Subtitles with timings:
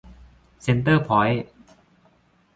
[0.61, 1.45] เซ็นเตอร์พอยท์